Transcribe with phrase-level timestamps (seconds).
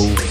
[0.00, 0.27] Oh.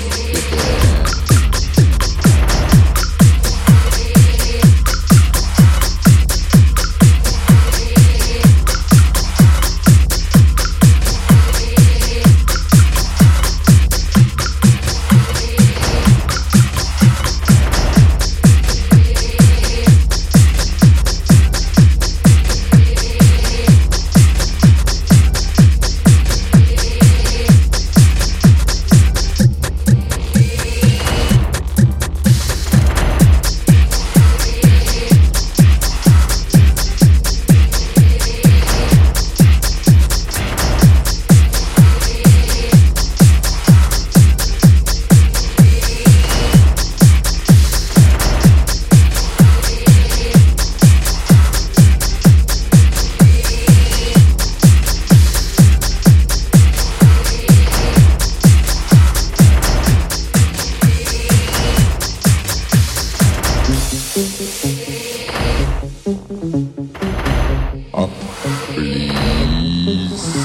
[68.74, 70.36] Please.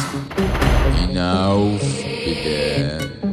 [1.10, 3.31] Enough again.